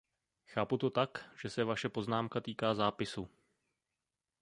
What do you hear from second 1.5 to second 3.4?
vaše poznámka týká zápisu.